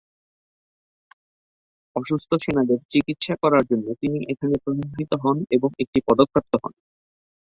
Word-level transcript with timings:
অসুস্থ 1.95 2.29
সেনাদের 2.43 2.79
চিকিৎসা 2.91 3.33
করার 3.43 3.63
জন্য 3.69 3.87
তিনি 4.01 4.19
এখানে 4.31 4.55
প্রশংসিত 4.63 5.11
হন 5.23 5.37
এবং 5.55 5.69
একটি 5.83 5.99
পদক 6.07 6.27
প্রাপ্ত 6.33 6.53
হন। 6.61 6.73